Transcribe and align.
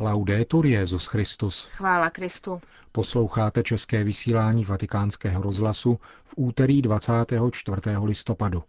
Laudetur 0.00 0.66
Jezus 0.66 1.06
Christus. 1.06 1.68
Chvála 1.70 2.10
Kristu. 2.10 2.60
Posloucháte 2.92 3.62
české 3.62 4.04
vysílání 4.04 4.64
Vatikánského 4.64 5.42
rozhlasu 5.42 5.98
v 6.24 6.34
úterý 6.36 6.82
24. 6.82 7.80
listopadu. 8.04 8.62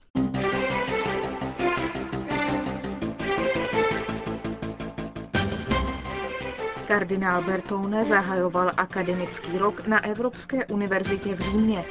Kardinál 6.99 7.43
Bertone 7.43 8.05
zahajoval 8.05 8.71
akademický 8.77 9.57
rok 9.57 9.87
na 9.87 10.03
Evropské 10.05 10.65
univerzitě 10.65 11.35
v 11.35 11.39
Římě. 11.39 11.85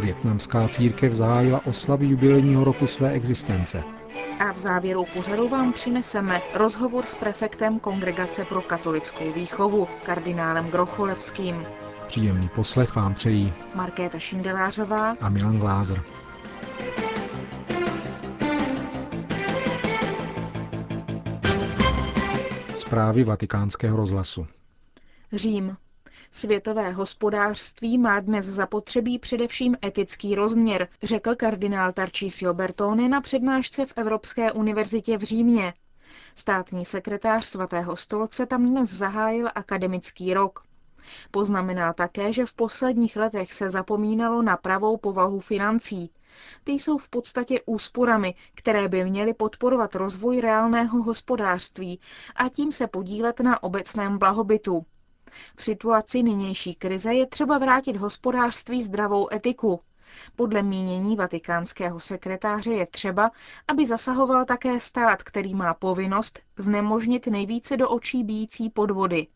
Větnamská 0.00 0.68
církev 0.68 1.12
zahájila 1.12 1.66
oslavy 1.66 2.06
jubilejního 2.06 2.64
roku 2.64 2.86
své 2.86 3.10
existence. 3.10 3.82
A 4.38 4.52
v 4.52 4.58
závěru 4.58 5.04
pořadu 5.14 5.48
vám 5.48 5.72
přineseme 5.72 6.40
rozhovor 6.54 7.06
s 7.06 7.14
prefektem 7.14 7.78
Kongregace 7.80 8.44
pro 8.44 8.60
katolickou 8.62 9.32
výchovu, 9.32 9.88
kardinálem 10.02 10.68
Grocholevským. 10.68 11.66
Příjemný 12.06 12.48
poslech 12.48 12.94
vám 12.96 13.14
přejí 13.14 13.52
Markéta 13.74 14.18
Šindelářová 14.18 15.14
a 15.20 15.28
Milan 15.28 15.56
Glázer. 15.56 16.02
Zprávy 22.86 23.24
vatikánského 23.24 23.96
rozhlasu. 23.96 24.46
Řím. 25.32 25.76
Světové 26.30 26.90
hospodářství 26.92 27.98
má 27.98 28.20
dnes 28.20 28.46
zapotřebí 28.46 29.18
především 29.18 29.76
etický 29.84 30.34
rozměr, 30.34 30.88
řekl 31.02 31.34
kardinál 31.34 31.92
Tarcísio 31.92 32.54
Bertone 32.54 33.08
na 33.08 33.20
přednášce 33.20 33.86
v 33.86 33.92
Evropské 33.96 34.52
univerzitě 34.52 35.18
v 35.18 35.22
Římě. 35.22 35.74
Státní 36.34 36.84
sekretář 36.84 37.44
svatého 37.44 37.96
stolce 37.96 38.46
tam 38.46 38.66
dnes 38.66 38.90
zahájil 38.92 39.48
akademický 39.54 40.34
rok. 40.34 40.62
Poznamená 41.30 41.92
také, 41.92 42.32
že 42.32 42.46
v 42.46 42.54
posledních 42.54 43.16
letech 43.16 43.52
se 43.52 43.70
zapomínalo 43.70 44.42
na 44.42 44.56
pravou 44.56 44.96
povahu 44.96 45.40
financí. 45.40 46.10
Ty 46.64 46.72
jsou 46.72 46.98
v 46.98 47.08
podstatě 47.08 47.60
úsporami, 47.66 48.34
které 48.54 48.88
by 48.88 49.04
měly 49.04 49.34
podporovat 49.34 49.94
rozvoj 49.94 50.40
reálného 50.40 51.02
hospodářství 51.02 52.00
a 52.36 52.48
tím 52.48 52.72
se 52.72 52.86
podílet 52.86 53.40
na 53.40 53.62
obecném 53.62 54.18
blahobytu. 54.18 54.86
V 55.56 55.62
situaci 55.62 56.22
nynější 56.22 56.74
krize 56.74 57.14
je 57.14 57.26
třeba 57.26 57.58
vrátit 57.58 57.96
hospodářství 57.96 58.82
zdravou 58.82 59.32
etiku. 59.32 59.80
Podle 60.36 60.62
mínění 60.62 61.16
vatikánského 61.16 62.00
sekretáře 62.00 62.72
je 62.72 62.86
třeba, 62.86 63.30
aby 63.68 63.86
zasahoval 63.86 64.44
také 64.44 64.80
stát, 64.80 65.22
který 65.22 65.54
má 65.54 65.74
povinnost 65.74 66.40
znemožnit 66.58 67.26
nejvíce 67.26 67.76
do 67.76 67.90
očí 67.90 68.24
bíjící 68.24 68.70
podvody. 68.70 69.26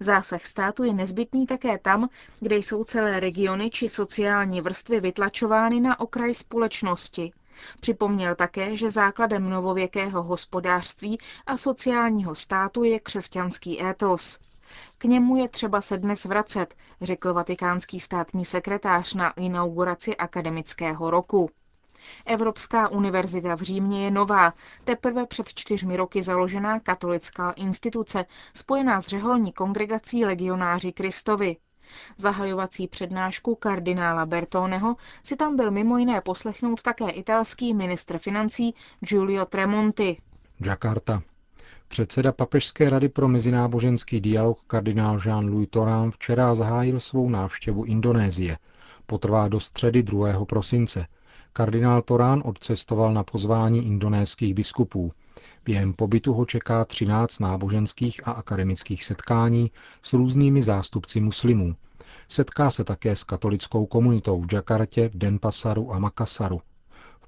Zásah 0.00 0.46
státu 0.46 0.84
je 0.84 0.92
nezbytný 0.92 1.46
také 1.46 1.78
tam, 1.78 2.08
kde 2.40 2.56
jsou 2.56 2.84
celé 2.84 3.20
regiony 3.20 3.70
či 3.70 3.88
sociální 3.88 4.60
vrstvy 4.60 5.00
vytlačovány 5.00 5.80
na 5.80 6.00
okraj 6.00 6.34
společnosti. 6.34 7.32
Připomněl 7.80 8.34
také, 8.34 8.76
že 8.76 8.90
základem 8.90 9.50
novověkého 9.50 10.22
hospodářství 10.22 11.18
a 11.46 11.56
sociálního 11.56 12.34
státu 12.34 12.84
je 12.84 13.00
křesťanský 13.00 13.82
étos. 13.84 14.38
K 14.98 15.04
němu 15.04 15.36
je 15.36 15.48
třeba 15.48 15.80
se 15.80 15.98
dnes 15.98 16.24
vracet, 16.24 16.74
řekl 17.00 17.34
vatikánský 17.34 18.00
státní 18.00 18.44
sekretář 18.44 19.14
na 19.14 19.30
inauguraci 19.30 20.16
akademického 20.16 21.10
roku. 21.10 21.50
Evropská 22.26 22.88
univerzita 22.88 23.54
v 23.54 23.62
Římě 23.62 24.04
je 24.04 24.10
nová, 24.10 24.52
teprve 24.84 25.26
před 25.26 25.48
čtyřmi 25.54 25.96
roky 25.96 26.22
založená 26.22 26.80
katolická 26.80 27.50
instituce, 27.50 28.24
spojená 28.54 29.00
s 29.00 29.06
řeholní 29.06 29.52
kongregací 29.52 30.24
legionáři 30.24 30.92
Kristovi. 30.92 31.56
Zahajovací 32.16 32.88
přednášku 32.88 33.54
kardinála 33.54 34.26
Bertoneho 34.26 34.96
si 35.22 35.36
tam 35.36 35.56
byl 35.56 35.70
mimo 35.70 35.98
jiné 35.98 36.20
poslechnout 36.20 36.82
také 36.82 37.10
italský 37.10 37.74
ministr 37.74 38.18
financí 38.18 38.74
Giulio 39.00 39.46
Tremonti. 39.46 40.16
Jakarta. 40.66 41.22
Předseda 41.88 42.32
Papežské 42.32 42.90
rady 42.90 43.08
pro 43.08 43.28
mezináboženský 43.28 44.20
dialog 44.20 44.58
kardinál 44.66 45.16
Jean-Louis 45.18 45.66
Torán 45.70 46.10
včera 46.10 46.54
zahájil 46.54 47.00
svou 47.00 47.28
návštěvu 47.30 47.84
Indonésie. 47.84 48.58
Potrvá 49.06 49.48
do 49.48 49.60
středy 49.60 50.02
2. 50.02 50.44
prosince. 50.44 51.06
Kardinál 51.56 52.02
Torán 52.02 52.42
odcestoval 52.44 53.14
na 53.14 53.24
pozvání 53.24 53.86
indonéských 53.86 54.54
biskupů. 54.54 55.12
Během 55.64 55.92
pobytu 55.92 56.32
ho 56.32 56.44
čeká 56.44 56.84
13 56.84 57.38
náboženských 57.38 58.28
a 58.28 58.30
akademických 58.32 59.04
setkání 59.04 59.70
s 60.02 60.12
různými 60.12 60.62
zástupci 60.62 61.20
muslimů. 61.20 61.76
Setká 62.28 62.70
se 62.70 62.84
také 62.84 63.16
s 63.16 63.24
katolickou 63.24 63.86
komunitou 63.86 64.42
v 64.42 64.52
Jakartě, 64.52 65.08
v 65.08 65.18
Denpasaru 65.18 65.94
a 65.94 65.98
Makasaru 65.98 66.60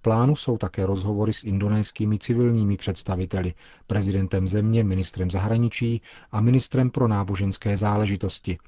plánu 0.07 0.37
jsou 0.37 0.59
také 0.59 0.87
rozhovory 0.87 1.33
s 1.33 1.45
indonéskými 1.45 2.19
civilními 2.19 2.77
představiteli, 2.77 3.55
prezidentem 3.87 4.49
země, 4.49 4.85
ministrem 4.85 5.31
zahraničí 5.31 6.03
a 6.33 6.41
ministrem 6.41 6.91
pro 6.91 7.09
náboženské 7.09 7.77
záležitosti. 7.77 8.59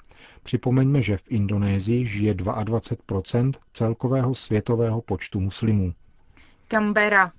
Připomeňme, 0.42 1.02
že 1.02 1.16
v 1.16 1.22
Indonésii 1.28 2.06
žije 2.06 2.34
22% 2.34 3.52
celkového 3.72 4.34
světového 4.34 5.00
počtu 5.02 5.40
muslimů. 5.40 5.92
Canberra. 6.68 7.32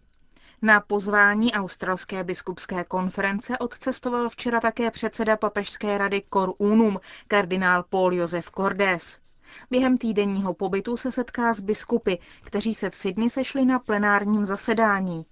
Na 0.62 0.80
pozvání 0.80 1.54
Australské 1.54 2.24
biskupské 2.24 2.84
konference 2.84 3.58
odcestoval 3.58 4.30
včera 4.30 4.60
také 4.60 4.92
předseda 4.92 5.38
papežské 5.38 5.98
rady 5.98 6.24
Cor 6.34 6.54
Unum, 6.58 7.00
kardinál 7.28 7.84
Paul 7.90 8.14
Josef 8.14 8.52
Cordes. 8.58 9.20
Během 9.72 9.98
týdenního 9.98 10.54
pobytu 10.54 10.98
se 10.98 11.12
setká 11.12 11.54
s 11.54 11.60
biskupy, 11.60 12.14
kteří 12.44 12.74
se 12.74 12.90
v 12.90 12.96
Sydney 12.96 13.30
sešli 13.30 13.66
na 13.66 13.80
plenárním 13.80 14.46
zasedání. 14.46 15.26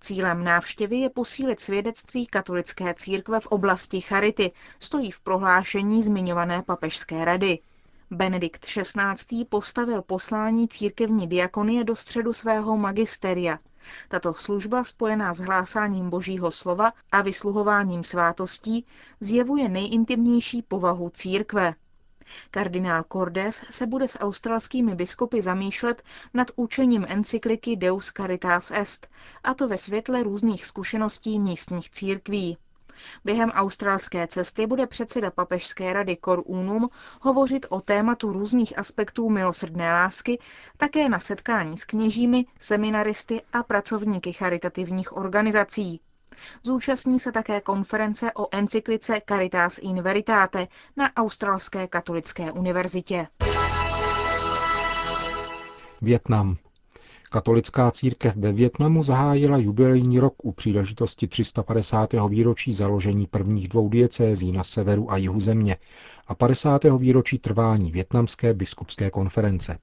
Cílem 0.00 0.44
návštěvy 0.44 0.96
je 0.96 1.10
posílit 1.10 1.60
svědectví 1.60 2.26
katolické 2.26 2.94
církve 2.94 3.40
v 3.40 3.46
oblasti 3.46 4.00
charity, 4.00 4.52
stojí 4.78 5.10
v 5.10 5.20
prohlášení 5.20 6.02
zmiňované 6.02 6.62
papežské 6.62 7.24
rady. 7.24 7.58
Benedikt 8.10 8.66
XVI. 8.66 9.44
postavil 9.44 10.02
poslání 10.02 10.68
církevní 10.68 11.26
diakonie 11.26 11.84
do 11.84 11.96
středu 11.96 12.32
svého 12.32 12.76
magisteria. 12.76 13.58
Tato 14.08 14.34
služba, 14.34 14.84
spojená 14.84 15.34
s 15.34 15.40
hlásáním 15.40 16.10
božího 16.10 16.50
slova 16.50 16.92
a 17.12 17.22
vysluhováním 17.22 18.04
svátostí, 18.04 18.86
zjevuje 19.20 19.68
nejintimnější 19.68 20.62
povahu 20.62 21.10
církve. 21.10 21.74
Kardinál 22.50 23.04
Cordes 23.12 23.62
se 23.70 23.86
bude 23.86 24.08
s 24.08 24.18
australskými 24.18 24.94
biskupy 24.94 25.40
zamýšlet 25.40 26.02
nad 26.34 26.50
učením 26.56 27.06
encykliky 27.08 27.76
Deus 27.76 28.12
Caritas 28.12 28.70
Est, 28.70 29.08
a 29.44 29.54
to 29.54 29.68
ve 29.68 29.78
světle 29.78 30.22
různých 30.22 30.66
zkušeností 30.66 31.38
místních 31.38 31.90
církví. 31.90 32.58
Během 33.24 33.50
australské 33.50 34.26
cesty 34.26 34.66
bude 34.66 34.86
předseda 34.86 35.30
papežské 35.30 35.92
rady 35.92 36.16
Cor 36.24 36.42
Unum 36.46 36.88
hovořit 37.20 37.66
o 37.68 37.80
tématu 37.80 38.32
různých 38.32 38.78
aspektů 38.78 39.30
milosrdné 39.30 39.92
lásky, 39.92 40.38
také 40.76 41.08
na 41.08 41.18
setkání 41.18 41.76
s 41.76 41.84
kněžími, 41.84 42.44
seminaristy 42.58 43.42
a 43.52 43.62
pracovníky 43.62 44.32
charitativních 44.32 45.16
organizací. 45.16 46.00
Zúčastní 46.62 47.18
se 47.18 47.32
také 47.32 47.60
konference 47.60 48.32
o 48.32 48.46
encyklice 48.50 49.20
Caritas 49.28 49.78
in 49.82 50.02
Veritate 50.02 50.68
na 50.96 51.16
Australské 51.16 51.86
katolické 51.86 52.52
univerzitě. 52.52 53.26
Větnam. 56.02 56.56
Katolická 57.30 57.90
církev 57.90 58.36
ve 58.36 58.52
Větnamu 58.52 59.02
zahájila 59.02 59.58
jubilejní 59.58 60.18
rok 60.20 60.34
u 60.42 60.52
příležitosti 60.52 61.26
350. 61.26 62.12
výročí 62.28 62.72
založení 62.72 63.26
prvních 63.26 63.68
dvou 63.68 63.88
diecézí 63.88 64.52
na 64.52 64.64
severu 64.64 65.12
a 65.12 65.16
jihu 65.16 65.40
země 65.40 65.76
a 66.26 66.34
50. 66.34 66.84
výročí 66.98 67.38
trvání 67.38 67.92
Větnamské 67.92 68.54
biskupské 68.54 69.10
konference. 69.10 69.78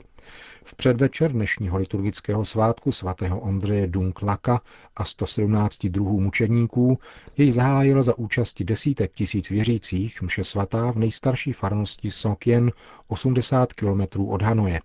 V 0.68 0.76
předvečer 0.76 1.32
dnešního 1.32 1.78
liturgického 1.78 2.46
svátku 2.46 2.92
svatého 2.92 3.40
Ondřeje 3.40 3.88
Dung 3.88 4.22
Laka 4.22 4.62
a 4.96 5.04
117 5.04 5.86
druhů 5.86 6.20
mučedníků 6.20 7.00
jej 7.38 7.52
zahájil 7.52 8.04
za 8.04 8.18
účasti 8.18 8.64
desítek 8.64 9.12
tisíc 9.14 9.50
věřících 9.50 10.22
mše 10.22 10.44
svatá 10.44 10.92
v 10.92 10.96
nejstarší 10.96 11.54
farnosti 11.54 12.12
Sokien 12.12 12.72
80 13.08 13.74
kilometrů 13.74 14.30
od 14.30 14.42
Hanoje. 14.42 14.82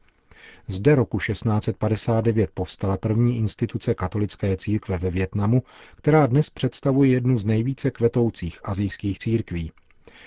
Zde 0.67 0.95
roku 0.95 1.19
1659 1.19 2.51
povstala 2.55 2.97
první 2.97 3.39
instituce 3.39 3.95
katolické 3.95 4.57
církve 4.57 4.99
ve 4.99 5.11
Větnamu, 5.11 5.63
která 5.97 6.27
dnes 6.27 6.51
představuje 6.51 7.11
jednu 7.11 7.39
z 7.39 7.45
nejvíce 7.45 7.91
kvetoucích 7.91 8.61
azijských 8.65 9.19
církví. 9.19 9.73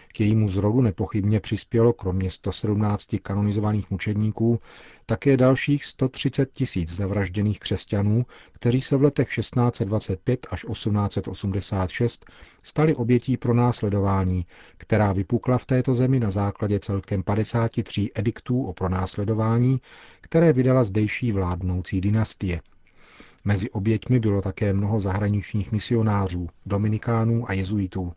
K 0.07 0.19
jejímu 0.19 0.47
zrodu 0.47 0.81
nepochybně 0.81 1.39
přispělo 1.39 1.93
kromě 1.93 2.31
117 2.31 3.15
kanonizovaných 3.21 3.91
mučedníků 3.91 4.59
také 5.05 5.37
dalších 5.37 5.85
130 5.85 6.51
tisíc 6.51 6.95
zavražděných 6.95 7.59
křesťanů, 7.59 8.25
kteří 8.53 8.81
se 8.81 8.97
v 8.97 9.03
letech 9.03 9.29
1625 9.29 10.47
až 10.51 10.65
1886 10.71 12.25
stali 12.63 12.95
obětí 12.95 13.37
pro 13.37 13.53
následování, 13.53 14.45
která 14.77 15.13
vypukla 15.13 15.57
v 15.57 15.65
této 15.65 15.95
zemi 15.95 16.19
na 16.19 16.29
základě 16.29 16.79
celkem 16.79 17.23
53 17.23 18.11
ediktů 18.15 18.63
o 18.65 18.73
pronásledování, 18.73 19.81
které 20.21 20.53
vydala 20.53 20.83
zdejší 20.83 21.31
vládnoucí 21.31 22.01
dynastie. 22.01 22.61
Mezi 23.45 23.69
oběťmi 23.69 24.19
bylo 24.19 24.41
také 24.41 24.73
mnoho 24.73 24.99
zahraničních 24.99 25.71
misionářů, 25.71 26.47
dominikánů 26.65 27.49
a 27.49 27.53
jezuitů. 27.53 28.13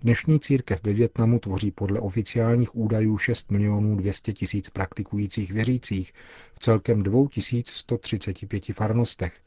Dnešní 0.00 0.40
církev 0.40 0.80
ve 0.82 0.92
Větnamu 0.92 1.38
tvoří 1.38 1.70
podle 1.70 2.00
oficiálních 2.00 2.76
údajů 2.76 3.18
6 3.18 3.50
milionů 3.50 3.96
200 3.96 4.32
tisíc 4.32 4.70
praktikujících 4.70 5.52
věřících 5.52 6.12
v 6.54 6.58
celkem 6.58 7.02
2135 7.02 8.64
farnostech, 8.72 9.40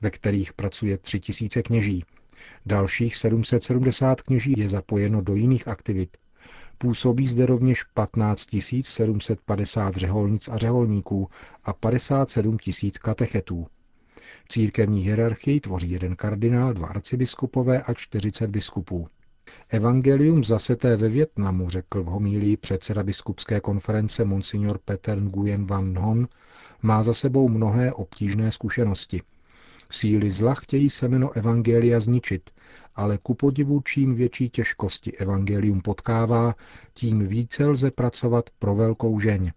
ve 0.00 0.10
kterých 0.10 0.52
pracuje 0.52 0.98
3 0.98 1.20
tisíce 1.20 1.62
kněží. 1.62 2.04
Dalších 2.66 3.16
770 3.16 4.22
kněží 4.22 4.54
je 4.56 4.68
zapojeno 4.68 5.20
do 5.20 5.34
jiných 5.34 5.68
aktivit. 5.68 6.16
Působí 6.78 7.26
zde 7.26 7.46
rovněž 7.46 7.82
15 7.84 8.48
750 8.82 9.96
řeholnic 9.96 10.48
a 10.48 10.58
řeholníků 10.58 11.28
a 11.64 11.72
57 11.72 12.58
tisíc 12.58 12.98
katechetů. 12.98 13.66
Církevní 14.48 15.00
hierarchii 15.02 15.60
tvoří 15.60 15.90
jeden 15.90 16.16
kardinál, 16.16 16.72
dva 16.72 16.86
arcibiskupové 16.86 17.82
a 17.82 17.94
40 17.94 18.50
biskupů. 18.50 19.08
Evangelium 19.68 20.44
zaseté 20.44 20.96
ve 20.96 21.08
Větnamu, 21.08 21.70
řekl 21.70 22.02
v 22.02 22.06
homílii 22.06 22.56
předseda 22.56 23.02
biskupské 23.02 23.60
konference 23.60 24.24
Monsignor 24.24 24.78
Peter 24.84 25.20
Nguyen 25.22 25.66
Van 25.66 25.98
Hon, 25.98 26.28
má 26.82 27.02
za 27.02 27.14
sebou 27.14 27.48
mnohé 27.48 27.92
obtížné 27.92 28.52
zkušenosti. 28.52 29.22
Síly 29.90 30.30
zla 30.30 30.54
chtějí 30.54 30.90
semeno 30.90 31.32
Evangelia 31.32 32.00
zničit, 32.00 32.50
ale 32.94 33.18
ku 33.22 33.34
podivu 33.34 33.80
čím 33.80 34.14
větší 34.14 34.50
těžkosti 34.50 35.16
Evangelium 35.16 35.80
potkává, 35.80 36.54
tím 36.92 37.26
více 37.26 37.66
lze 37.66 37.90
pracovat 37.90 38.50
pro 38.58 38.74
velkou 38.74 39.20
žeň. 39.20 39.50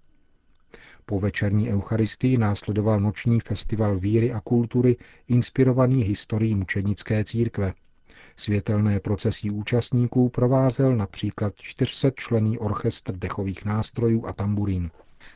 Po 1.06 1.20
večerní 1.20 1.72
eucharistii 1.72 2.38
následoval 2.38 3.00
noční 3.00 3.40
festival 3.40 4.00
víry 4.00 4.34
a 4.34 4.40
kultury 4.42 4.98
inspirovaný 5.28 6.04
historií 6.04 6.56
mučednické 6.56 7.24
církve. 7.24 7.74
Světelné 8.36 9.00
procesí 9.00 9.52
účastníků 9.52 10.30
provázel 10.30 10.96
například 10.96 11.54
400 11.56 12.12
člený 12.12 12.60
orchestr 12.60 13.16
dechových 13.18 13.66
nástrojů 13.66 14.26
a 14.26 14.34
tamburín. 14.34 14.92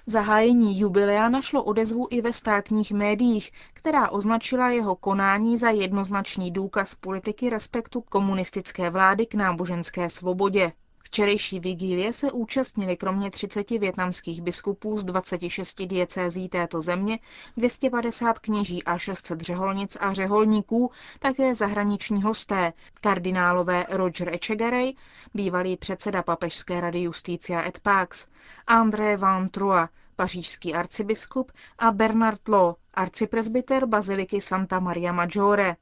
Zahájení 0.05 0.79
jubilea 0.79 1.29
našlo 1.29 1.63
odezvu 1.63 2.07
i 2.09 2.21
ve 2.21 2.33
státních 2.33 2.91
médiích, 2.91 3.51
která 3.73 4.09
označila 4.09 4.69
jeho 4.69 4.95
konání 4.95 5.57
za 5.57 5.69
jednoznačný 5.69 6.51
důkaz 6.51 6.95
politiky 6.95 7.49
respektu 7.49 8.01
komunistické 8.01 8.89
vlády 8.89 9.25
k 9.25 9.35
náboženské 9.35 10.09
svobodě. 10.09 10.71
Včerejší 11.07 11.59
vigílie 11.59 12.13
se 12.13 12.31
účastnili 12.31 12.97
kromě 12.97 13.31
30 13.31 13.69
větnamských 13.69 14.41
biskupů 14.41 14.97
z 14.97 15.03
26 15.05 15.81
diecézí 15.81 16.49
této 16.49 16.81
země, 16.81 17.19
250 17.57 18.39
kněží 18.39 18.83
a 18.83 18.97
600 18.97 19.41
řeholnic 19.41 19.97
a 19.99 20.13
řeholníků, 20.13 20.91
také 21.19 21.55
zahraniční 21.55 22.21
hosté, 22.21 22.73
kardinálové 23.01 23.85
Roger 23.89 24.29
Echegaray, 24.33 24.93
bývalý 25.33 25.77
předseda 25.77 26.23
papežské 26.23 26.81
rady 26.81 26.99
Justícia 27.01 27.67
et 27.67 27.79
Pax, 27.79 28.27
André 28.67 29.17
Van 29.17 29.49
Trua, 29.49 29.89
pařížský 30.15 30.73
arcibiskup 30.75 31.51
a 31.79 31.91
Bernard 31.91 32.47
Law, 32.47 32.73
arcipresbyter 32.93 33.85
baziliky 33.85 34.41
Santa 34.41 34.79
Maria 34.79 35.11
Maggiore. 35.11 35.75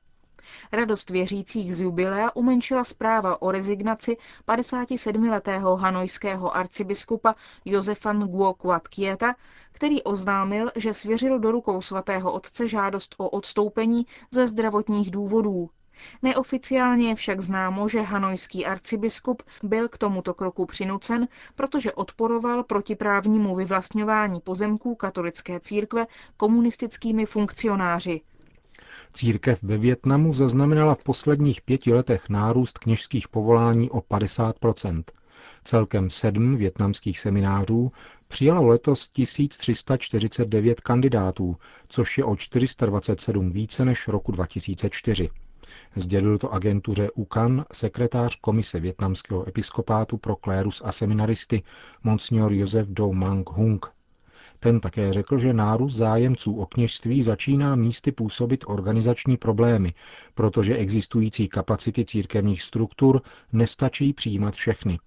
Radost 0.72 1.10
věřících 1.10 1.76
z 1.76 1.82
jubilea 1.82 2.32
umenšila 2.36 2.84
zpráva 2.84 3.42
o 3.42 3.52
rezignaci 3.52 4.18
57-letého 4.48 5.76
hanojského 5.76 6.56
arcibiskupa 6.56 7.36
Josefa 7.66 8.14
Nguokuat 8.14 8.88
Kieta, 8.88 9.36
který 9.72 10.04
oznámil, 10.04 10.72
že 10.76 10.94
svěřil 10.94 11.40
do 11.40 11.52
rukou 11.52 11.82
svatého 11.82 12.32
otce 12.32 12.68
žádost 12.68 13.16
o 13.18 13.30
odstoupení 13.30 14.06
ze 14.32 14.48
zdravotních 14.48 15.12
důvodů. 15.12 15.70
Neoficiálně 16.22 17.10
je 17.10 17.16
však 17.16 17.42
známo, 17.42 17.88
že 17.90 18.02
hanojský 18.02 18.66
arcibiskup 18.66 19.44
byl 19.64 19.90
k 19.90 19.98
tomuto 19.98 20.34
kroku 20.34 20.66
přinucen, 20.66 21.28
protože 21.56 21.94
odporoval 21.94 22.64
protiprávnímu 22.64 23.56
vyvlastňování 23.56 24.42
pozemků 24.42 24.96
katolické 24.96 25.60
církve 25.60 26.08
komunistickými 26.38 27.26
funkcionáři. 27.26 28.22
Církev 29.16 29.64
ve 29.64 29.78
Větnamu 29.78 30.34
zaznamenala 30.34 30.96
v 30.96 31.04
posledních 31.04 31.62
pěti 31.62 31.94
letech 31.94 32.30
nárůst 32.30 32.78
kněžských 32.78 33.28
povolání 33.28 33.90
o 33.90 34.00
50% 34.00 35.04
Celkem 35.64 36.10
sedm 36.10 36.56
větnamských 36.56 37.20
seminářů 37.20 37.92
přijalo 38.28 38.68
letos 38.68 39.08
1349 39.08 40.82
kandidátů, 40.82 41.56
což 41.88 42.18
je 42.18 42.24
o 42.24 42.36
427 42.36 43.52
více 43.52 43.86
než 43.86 44.08
roku 44.08 44.32
2004. 44.32 45.30
Sdělil 45.96 46.38
to 46.38 46.54
agentuře 46.54 47.12
UCAN 47.16 47.66
sekretář 47.74 48.36
Komise 48.42 48.80
větnamského 48.80 49.48
episkopátu 49.48 50.18
pro 50.18 50.36
klérus 50.36 50.82
a 50.86 50.92
seminaristy 50.92 51.64
Monsignor 52.04 52.54
Josef 52.54 52.88
Do 52.88 53.14
Mang 53.14 53.50
Hung. 53.50 53.95
Ten 54.66 54.80
také 54.80 55.14
řekl, 55.14 55.38
že 55.40 55.54
nárůst 55.54 55.94
zájemců 55.96 56.56
o 56.56 56.66
kněžství 56.66 57.22
začíná 57.22 57.76
místy 57.76 58.12
působit 58.12 58.64
organizační 58.68 59.38
problémy, 59.38 59.94
protože 60.34 60.76
existující 60.78 61.48
kapacity 61.48 62.06
církevních 62.06 62.62
struktur 62.62 63.22
nestačí 63.54 64.14
přijímat 64.14 64.54
všechny. 64.54 65.00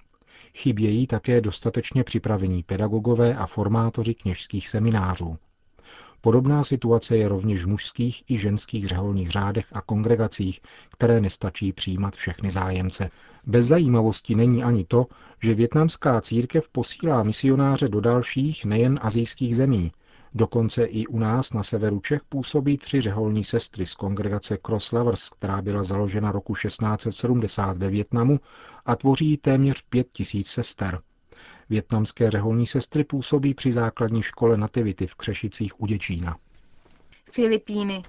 Chybějí 0.54 1.06
také 1.06 1.40
dostatečně 1.40 2.04
připravení 2.04 2.62
pedagogové 2.62 3.34
a 3.34 3.46
formátoři 3.46 4.14
kněžských 4.14 4.68
seminářů. 4.68 5.36
Podobná 6.20 6.64
situace 6.64 7.16
je 7.16 7.28
rovněž 7.28 7.64
v 7.64 7.68
mužských 7.68 8.30
i 8.30 8.38
ženských 8.38 8.88
řeholních 8.88 9.30
řádech 9.30 9.66
a 9.72 9.80
kongregacích, 9.80 10.60
které 10.90 11.20
nestačí 11.20 11.72
přijímat 11.72 12.16
všechny 12.16 12.50
zájemce. 12.50 13.10
Bez 13.46 13.66
zajímavosti 13.66 14.34
není 14.34 14.64
ani 14.64 14.84
to, 14.84 15.06
že 15.42 15.54
větnamská 15.54 16.20
církev 16.20 16.68
posílá 16.68 17.22
misionáře 17.22 17.88
do 17.88 18.00
dalších, 18.00 18.64
nejen 18.64 18.98
azijských 19.02 19.56
zemí. 19.56 19.92
Dokonce 20.34 20.84
i 20.84 21.06
u 21.06 21.18
nás 21.18 21.52
na 21.52 21.62
severu 21.62 22.00
Čech 22.00 22.20
působí 22.28 22.78
tři 22.78 23.00
řeholní 23.00 23.44
sestry 23.44 23.86
z 23.86 23.94
kongregace 23.94 24.58
Cross 24.66 24.92
Lovers, 24.92 25.28
která 25.28 25.62
byla 25.62 25.82
založena 25.82 26.32
roku 26.32 26.54
1670 26.54 27.78
ve 27.78 27.90
Větnamu 27.90 28.40
a 28.86 28.96
tvoří 28.96 29.36
téměř 29.36 29.82
pět 29.90 30.06
tisíc 30.12 30.48
sester. 30.48 31.00
Větnamské 31.70 32.30
řeholní 32.30 32.66
sestry 32.66 33.04
působí 33.04 33.54
při 33.54 33.72
základní 33.72 34.22
škole 34.22 34.56
Nativity 34.56 35.06
v 35.06 35.14
Křešicích 35.14 35.80
u 35.80 35.86
Děčína. 35.86 36.36
Filipíny. 37.32 38.02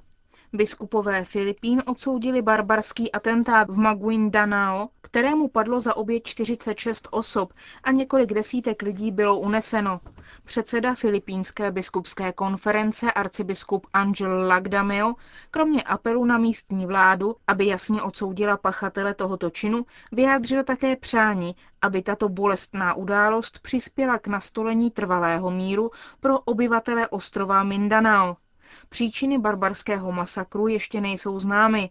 Biskupové 0.54 1.26
Filipín 1.26 1.84
odsoudili 1.86 2.42
barbarský 2.42 3.12
atentát 3.12 3.70
v 3.70 3.78
Maguindanao, 3.78 4.90
kterému 5.02 5.48
padlo 5.48 5.80
za 5.80 5.98
oběť 5.98 6.24
46 6.24 7.08
osob 7.12 7.54
a 7.84 7.92
několik 7.92 8.34
desítek 8.34 8.82
lidí 8.82 9.12
bylo 9.12 9.40
uneseno. 9.40 10.00
Předseda 10.44 10.96
filipínské 10.96 11.72
biskupské 11.72 12.34
konference 12.34 13.12
arcibiskup 13.12 13.88
Angel 13.94 14.48
Lagdameo, 14.48 15.14
kromě 15.52 15.84
apelu 15.84 16.26
na 16.26 16.38
místní 16.38 16.86
vládu, 16.86 17.36
aby 17.48 17.66
jasně 17.68 18.02
odsoudila 18.02 18.58
pachatele 18.58 19.14
tohoto 19.14 19.50
činu, 19.50 19.86
vyjádřil 20.12 20.64
také 20.64 20.96
přání, 20.96 21.56
aby 21.82 22.02
tato 22.02 22.30
bolestná 22.30 22.94
událost 22.94 23.60
přispěla 23.60 24.20
k 24.20 24.28
nastolení 24.28 24.92
trvalého 24.92 25.52
míru 25.52 25.92
pro 26.20 26.40
obyvatele 26.40 27.08
ostrova 27.08 27.64
Mindanao. 27.64 28.36
Příčiny 28.90 29.38
barbarského 29.38 30.12
masakru 30.12 30.68
ještě 30.68 31.02
nejsou 31.02 31.40
známy. 31.40 31.90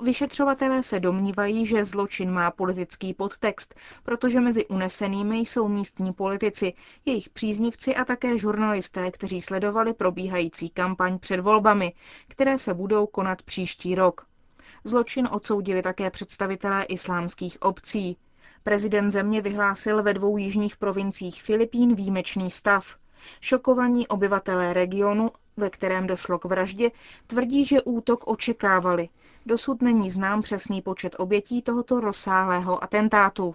Vyšetřovatelé 0.00 0.82
se 0.82 1.00
domnívají, 1.00 1.66
že 1.66 1.84
zločin 1.84 2.30
má 2.30 2.50
politický 2.50 3.14
podtext, 3.14 3.74
protože 4.02 4.40
mezi 4.40 4.66
unesenými 4.66 5.38
jsou 5.38 5.68
místní 5.68 6.12
politici, 6.12 6.72
jejich 7.04 7.28
příznivci 7.28 7.94
a 7.96 8.04
také 8.04 8.38
žurnalisté, 8.38 9.10
kteří 9.10 9.40
sledovali 9.40 9.92
probíhající 9.94 10.70
kampaň 10.70 11.18
před 11.18 11.40
volbami, 11.40 11.92
které 12.28 12.58
se 12.58 12.74
budou 12.74 13.06
konat 13.06 13.42
příští 13.42 13.94
rok. 13.94 14.26
Zločin 14.84 15.28
odsoudili 15.32 15.82
také 15.82 16.10
představitelé 16.10 16.84
islámských 16.84 17.62
obcí. 17.62 18.16
Prezident 18.62 19.10
země 19.10 19.40
vyhlásil 19.40 20.02
ve 20.02 20.14
dvou 20.14 20.36
jižních 20.36 20.76
provinciích 20.76 21.42
Filipín 21.42 21.94
výjimečný 21.94 22.50
stav. 22.50 22.96
Šokovaní 23.40 24.08
obyvatelé 24.08 24.72
regionu 24.72 25.30
ve 25.58 25.70
kterém 25.70 26.06
došlo 26.06 26.38
k 26.38 26.44
vraždě, 26.44 26.90
tvrdí, 27.26 27.64
že 27.64 27.82
útok 27.82 28.26
očekávali. 28.26 29.08
Dosud 29.46 29.82
není 29.82 30.10
znám 30.10 30.42
přesný 30.42 30.82
počet 30.82 31.16
obětí 31.18 31.62
tohoto 31.62 32.00
rozsáhlého 32.00 32.84
atentátu. 32.84 33.54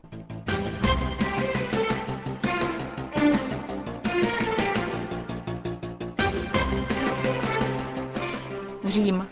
Řím. 8.86 9.28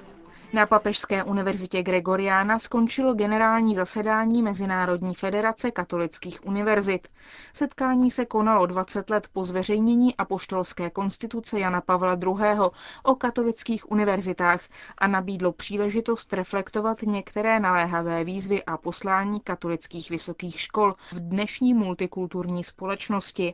Na 0.53 0.65
Papežské 0.65 1.23
univerzitě 1.23 1.83
Gregoriana 1.83 2.59
skončilo 2.59 3.13
generální 3.13 3.75
zasedání 3.75 4.41
Mezinárodní 4.41 5.15
federace 5.15 5.71
katolických 5.71 6.45
univerzit. 6.45 7.07
Setkání 7.53 8.11
se 8.11 8.25
konalo 8.25 8.65
20 8.65 9.09
let 9.09 9.27
po 9.33 9.43
zveřejnění 9.43 10.15
apoštolské 10.15 10.89
konstituce 10.89 11.59
Jana 11.59 11.81
Pavla 11.81 12.13
II. 12.23 12.59
o 13.03 13.15
katolických 13.15 13.91
univerzitách 13.91 14.61
a 14.97 15.07
nabídlo 15.07 15.51
příležitost 15.51 16.33
reflektovat 16.33 17.01
některé 17.01 17.59
naléhavé 17.59 18.23
výzvy 18.23 18.63
a 18.63 18.77
poslání 18.77 19.39
katolických 19.39 20.09
vysokých 20.09 20.61
škol 20.61 20.93
v 21.11 21.19
dnešní 21.19 21.73
multikulturní 21.73 22.63
společnosti 22.63 23.53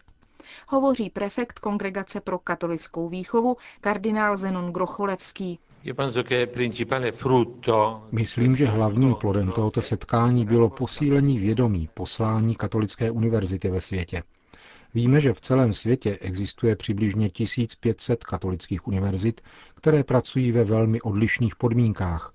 hovoří 0.68 1.10
prefekt 1.10 1.60
Kongregace 1.60 2.22
pro 2.22 2.40
katolickou 2.40 3.10
výchovu 3.10 3.58
kardinál 3.82 4.38
Zenon 4.38 4.72
Grocholevský. 4.74 5.60
Myslím, 8.12 8.56
že 8.56 8.66
hlavním 8.66 9.16
plodem 9.16 9.52
tohoto 9.52 9.82
setkání 9.82 10.46
bylo 10.46 10.70
posílení 10.70 11.40
vědomí 11.40 11.90
poslání 11.94 12.56
katolické 12.56 13.12
univerzity 13.12 13.70
ve 13.70 13.82
světě. 13.82 14.24
Víme, 14.94 15.20
že 15.20 15.34
v 15.34 15.42
celém 15.42 15.74
světě 15.74 16.18
existuje 16.22 16.76
přibližně 16.76 17.30
1500 17.30 18.24
katolických 18.24 18.88
univerzit, 18.88 19.42
které 19.76 20.04
pracují 20.04 20.52
ve 20.52 20.64
velmi 20.64 21.02
odlišných 21.02 21.56
podmínkách. 21.56 22.34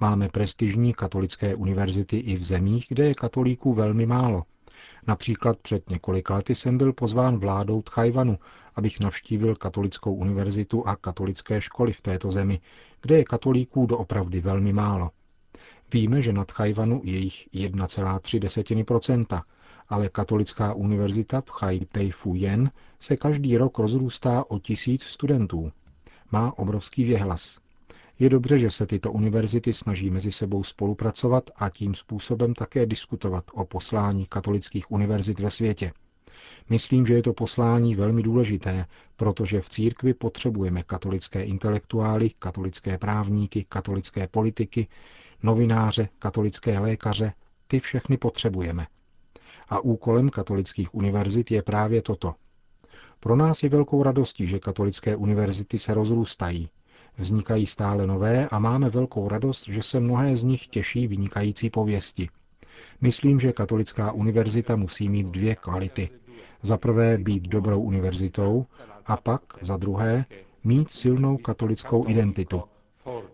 Máme 0.00 0.28
prestižní 0.28 0.92
katolické 0.94 1.54
univerzity 1.54 2.16
i 2.16 2.36
v 2.36 2.44
zemích, 2.44 2.86
kde 2.88 3.04
je 3.04 3.14
katolíků 3.14 3.72
velmi 3.74 4.06
málo. 4.06 4.42
Například 5.06 5.58
před 5.58 5.90
několika 5.90 6.34
lety 6.34 6.54
jsem 6.54 6.78
byl 6.78 6.92
pozván 6.92 7.38
vládou 7.38 7.82
Tchajvanu, 7.82 8.38
abych 8.74 9.00
navštívil 9.00 9.56
katolickou 9.56 10.14
univerzitu 10.14 10.88
a 10.88 10.96
katolické 10.96 11.60
školy 11.60 11.92
v 11.92 12.00
této 12.00 12.30
zemi, 12.30 12.60
kde 13.02 13.18
je 13.18 13.24
katolíků 13.24 13.86
doopravdy 13.86 14.40
velmi 14.40 14.72
málo. 14.72 15.10
Víme, 15.92 16.20
že 16.20 16.32
na 16.32 16.44
Tchajvanu 16.44 17.00
je 17.04 17.18
jich 17.18 17.48
1,3%, 17.54 19.42
ale 19.88 20.08
katolická 20.08 20.74
univerzita 20.74 21.42
Tchaj 21.42 21.80
Pei 21.92 22.10
Fu 22.10 22.34
Yen 22.34 22.70
se 23.00 23.16
každý 23.16 23.56
rok 23.56 23.78
rozrůstá 23.78 24.44
o 24.48 24.58
tisíc 24.58 25.02
studentů. 25.02 25.72
Má 26.30 26.58
obrovský 26.58 27.04
věhlas. 27.04 27.63
Je 28.18 28.28
dobře, 28.28 28.58
že 28.58 28.70
se 28.70 28.86
tyto 28.86 29.12
univerzity 29.12 29.72
snaží 29.72 30.10
mezi 30.10 30.32
sebou 30.32 30.64
spolupracovat 30.64 31.50
a 31.56 31.68
tím 31.70 31.94
způsobem 31.94 32.54
také 32.54 32.86
diskutovat 32.86 33.44
o 33.54 33.64
poslání 33.64 34.26
katolických 34.26 34.90
univerzit 34.90 35.40
ve 35.40 35.50
světě. 35.50 35.92
Myslím, 36.70 37.06
že 37.06 37.14
je 37.14 37.22
to 37.22 37.32
poslání 37.32 37.94
velmi 37.94 38.22
důležité, 38.22 38.86
protože 39.16 39.60
v 39.60 39.68
církvi 39.68 40.14
potřebujeme 40.14 40.82
katolické 40.82 41.42
intelektuály, 41.44 42.30
katolické 42.38 42.98
právníky, 42.98 43.66
katolické 43.68 44.28
politiky, 44.28 44.88
novináře, 45.42 46.08
katolické 46.18 46.78
lékaře, 46.78 47.32
ty 47.66 47.80
všechny 47.80 48.16
potřebujeme. 48.16 48.86
A 49.68 49.80
úkolem 49.80 50.30
katolických 50.30 50.94
univerzit 50.94 51.50
je 51.50 51.62
právě 51.62 52.02
toto. 52.02 52.34
Pro 53.20 53.36
nás 53.36 53.62
je 53.62 53.68
velkou 53.68 54.02
radostí, 54.02 54.46
že 54.46 54.58
katolické 54.58 55.16
univerzity 55.16 55.78
se 55.78 55.94
rozrůstají, 55.94 56.68
Vznikají 57.18 57.66
stále 57.66 58.06
nové 58.06 58.48
a 58.48 58.58
máme 58.58 58.90
velkou 58.90 59.28
radost, 59.28 59.68
že 59.68 59.82
se 59.82 60.00
mnohé 60.00 60.36
z 60.36 60.42
nich 60.42 60.66
těší 60.66 61.06
vynikající 61.08 61.70
pověsti. 61.70 62.28
Myslím, 63.00 63.40
že 63.40 63.52
katolická 63.52 64.12
univerzita 64.12 64.76
musí 64.76 65.08
mít 65.08 65.26
dvě 65.30 65.54
kvality. 65.54 66.08
Za 66.62 66.76
prvé 66.76 67.18
být 67.18 67.48
dobrou 67.48 67.80
univerzitou 67.80 68.66
a 69.06 69.16
pak, 69.16 69.42
za 69.60 69.76
druhé, 69.76 70.24
mít 70.64 70.92
silnou 70.92 71.36
katolickou 71.36 72.08
identitu. 72.08 72.62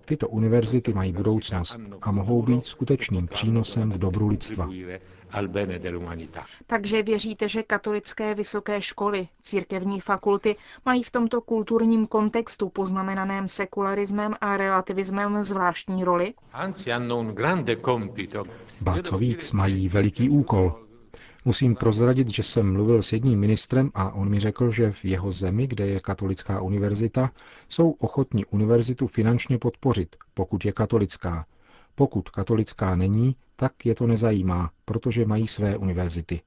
Tyto 0.05 0.29
univerzity 0.29 0.93
mají 0.95 1.12
budoucnost 1.12 1.79
a 2.03 2.12
mohou 2.12 2.43
být 2.43 2.67
skutečným 2.67 3.27
přínosem 3.29 3.93
k 3.93 3.99
dobru 3.99 4.29
lidstva. 4.29 4.69
Takže 6.67 7.03
věříte, 7.03 7.49
že 7.49 7.62
katolické 7.62 8.35
vysoké 8.35 8.81
školy, 8.81 9.29
církevní 9.43 10.00
fakulty 10.00 10.57
mají 10.87 11.03
v 11.03 11.11
tomto 11.11 11.41
kulturním 11.41 12.07
kontextu 12.07 12.69
poznamenaném 12.69 13.49
sekularismem 13.49 14.35
a 14.41 14.57
relativismem 14.57 15.43
zvláštní 15.45 16.05
roli? 16.05 16.35
Ba 18.81 19.03
co 19.03 19.19
víc, 19.19 19.53
mají 19.53 19.89
veliký 19.89 20.29
úkol. 20.29 20.90
Musím 21.45 21.75
prozradit, 21.77 22.31
že 22.35 22.43
jsem 22.43 22.73
mluvil 22.73 23.03
s 23.03 23.13
jedním 23.13 23.41
ministrem 23.41 23.91
a 23.95 24.13
on 24.13 24.29
mi 24.29 24.41
řekl, 24.41 24.71
že 24.71 24.91
v 24.93 25.05
jeho 25.05 25.33
zemi, 25.33 25.67
kde 25.67 25.87
je 25.87 26.01
katolická 26.01 26.61
univerzita, 26.61 27.31
jsou 27.69 27.91
ochotní 27.91 28.45
univerzitu 28.47 29.07
finančně 29.07 29.59
podpořit, 29.59 30.17
pokud 30.35 30.65
je 30.65 30.73
katolická. 30.73 31.47
Pokud 31.95 32.31
katolická 32.31 32.97
není, 32.97 33.37
tak 33.57 33.87
je 33.87 33.95
to 33.95 34.07
nezajímá, 34.07 34.71
protože 34.85 35.27
mají 35.27 35.47
své 35.47 35.77
univerzity. 35.77 36.41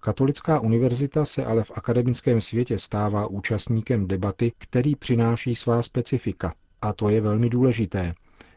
Katolická 0.00 0.60
univerzita 0.60 1.24
se 1.24 1.44
ale 1.44 1.64
v 1.64 1.70
akademickém 1.74 2.40
světě 2.40 2.78
stává 2.78 3.26
účastníkem 3.26 4.06
debaty, 4.08 4.52
který 4.58 4.96
přináší 4.96 5.54
svá 5.54 5.82
specifika. 5.82 6.54
A 6.82 6.92
to 6.92 7.08
je 7.08 7.20
velmi 7.20 7.48
důležité. 7.50 8.14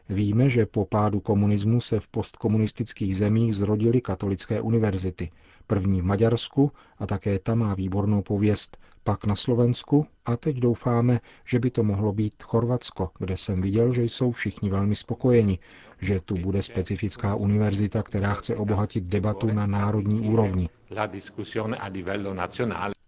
Víme, 0.08 0.48
že 0.48 0.66
po 0.66 0.84
pádu 0.84 1.20
komunismu 1.20 1.80
se 1.80 2.00
v 2.00 2.08
postkomunistických 2.08 3.16
zemích 3.16 3.54
zrodily 3.54 4.00
katolické 4.00 4.60
univerzity. 4.60 5.30
První 5.66 6.00
v 6.00 6.04
Maďarsku 6.04 6.72
a 6.98 7.06
také 7.06 7.38
tam 7.38 7.58
má 7.58 7.74
výbornou 7.74 8.22
pověst, 8.22 8.78
pak 9.04 9.24
na 9.26 9.36
Slovensku 9.36 10.06
a 10.26 10.36
teď 10.36 10.56
doufáme, 10.56 11.20
že 11.44 11.58
by 11.58 11.70
to 11.70 11.82
mohlo 11.82 12.12
být 12.12 12.42
Chorvatsko, 12.42 13.10
kde 13.18 13.36
jsem 13.36 13.62
viděl, 13.62 13.92
že 13.92 14.02
jsou 14.02 14.32
všichni 14.32 14.70
velmi 14.70 14.96
spokojeni, 14.96 15.58
že 16.00 16.20
tu 16.20 16.34
bude 16.34 16.62
specifická 16.62 17.34
univerzita, 17.34 18.02
která 18.02 18.34
chce 18.34 18.56
obohatit 18.56 19.04
debatu 19.04 19.46
na 19.46 19.66
národní 19.66 20.28
úrovni. 20.28 20.68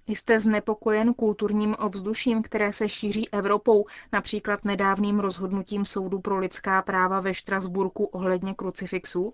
Jste 0.09 0.39
znepokojen 0.39 1.15
kulturním 1.15 1.77
ovzduším, 1.79 2.43
které 2.43 2.73
se 2.73 2.89
šíří 2.89 3.29
Evropou, 3.31 3.87
například 4.13 4.65
nedávným 4.65 5.21
rozhodnutím 5.21 5.85
Soudu 5.85 6.19
pro 6.21 6.39
lidská 6.39 6.83
práva 6.83 7.21
ve 7.21 7.35
Štrasburku 7.35 8.05
ohledně 8.05 8.55
krucifixů? 8.55 9.33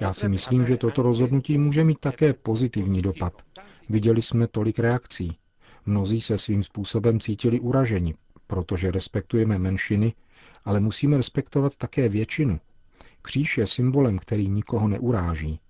Já 0.00 0.12
si 0.12 0.28
myslím, 0.28 0.66
že 0.66 0.76
toto 0.76 1.02
rozhodnutí 1.02 1.58
může 1.58 1.84
mít 1.84 1.98
také 2.00 2.32
pozitivní 2.32 3.02
dopad. 3.02 3.32
Viděli 3.88 4.22
jsme 4.22 4.46
tolik 4.46 4.78
reakcí. 4.78 5.38
Mnozí 5.86 6.20
se 6.20 6.38
svým 6.38 6.62
způsobem 6.62 7.20
cítili 7.20 7.60
uraženi, 7.60 8.14
protože 8.46 8.90
respektujeme 8.90 9.58
menšiny, 9.58 10.12
ale 10.64 10.80
musíme 10.80 11.16
respektovat 11.16 11.76
také 11.76 12.08
většinu. 12.08 12.60
Kříž 13.22 13.58
je 13.58 13.66
symbolem, 13.66 14.18
který 14.18 14.48
nikoho 14.48 14.88
neuráží. 14.88 15.60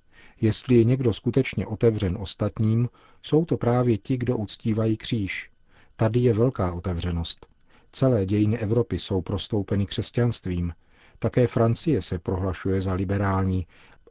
Jestli 0.40 0.74
je 0.76 0.84
někdo 0.84 1.12
skutečně 1.12 1.66
otevřen 1.66 2.16
ostatním, 2.20 2.88
jsou 3.22 3.44
to 3.44 3.56
právě 3.56 3.98
ti, 3.98 4.16
kdo 4.16 4.36
uctívají 4.36 4.96
kříž. 4.96 5.50
Tady 5.96 6.20
je 6.20 6.32
velká 6.32 6.72
otevřenost. 6.72 7.46
Celé 7.92 8.26
dějiny 8.26 8.58
Evropy 8.58 8.98
jsou 8.98 9.22
prostoupeny 9.22 9.86
křesťanstvím. 9.86 10.72
Také 11.18 11.46
Francie 11.46 12.02
se 12.02 12.18
prohlašuje 12.18 12.80
za 12.80 12.92
liberální, 12.94 13.66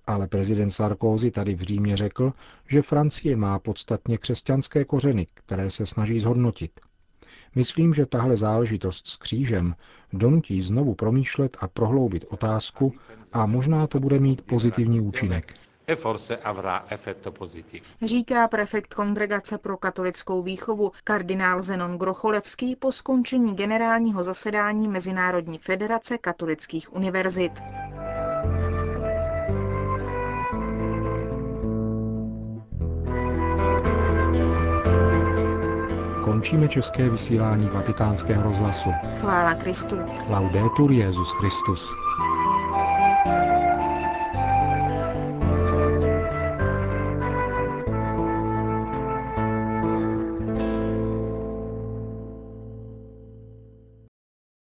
ale 0.07 0.27
prezident 0.27 0.69
Sarkozy 0.69 1.31
tady 1.31 1.55
v 1.55 1.61
Římě 1.61 1.97
řekl, 1.97 2.33
že 2.67 2.81
Francie 2.81 3.35
má 3.35 3.59
podstatně 3.59 4.17
křesťanské 4.17 4.85
kořeny, 4.85 5.27
které 5.33 5.69
se 5.69 5.85
snaží 5.85 6.19
zhodnotit. 6.19 6.71
Myslím, 7.55 7.93
že 7.93 8.05
tahle 8.05 8.37
záležitost 8.37 9.07
s 9.07 9.17
křížem 9.17 9.75
donutí 10.13 10.61
znovu 10.61 10.95
promýšlet 10.95 11.57
a 11.59 11.67
prohloubit 11.67 12.25
otázku 12.29 12.93
a 13.33 13.45
možná 13.45 13.87
to 13.87 13.99
bude 13.99 14.19
mít 14.19 14.41
pozitivní 14.41 15.01
účinek. 15.01 15.53
E 15.89 15.95
Říká 18.05 18.47
prefekt 18.47 18.93
Kongregace 18.93 19.57
pro 19.57 19.77
katolickou 19.77 20.41
výchovu 20.41 20.91
kardinál 21.03 21.61
Zenon 21.61 21.97
Grocholevský 21.97 22.75
po 22.75 22.91
skončení 22.91 23.55
generálního 23.55 24.23
zasedání 24.23 24.87
Mezinárodní 24.87 25.57
federace 25.57 26.17
katolických 26.17 26.93
univerzit. 26.93 27.51
Končíme 36.23 36.67
české 36.67 37.09
vysílání 37.09 37.67
vatikánského 37.69 38.43
rozhlasu. 38.43 38.89
Chvála 39.19 39.53
Kristu. 39.53 39.95
Laudetur 40.29 40.91
Jezus 40.91 41.31
Christus. 41.31 42.06